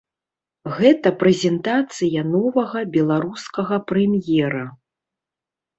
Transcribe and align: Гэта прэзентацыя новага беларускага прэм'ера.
Гэта 0.77 1.11
прэзентацыя 1.23 2.25
новага 2.33 2.79
беларускага 2.97 3.75
прэм'ера. 3.93 4.65